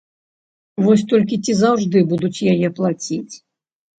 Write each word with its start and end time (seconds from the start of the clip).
Вось 0.85 1.03
толькі 1.11 1.35
ці 1.47 1.51
заўжды 1.59 2.01
будуць 2.13 2.43
яе 2.53 2.67
плаціць? 2.79 3.35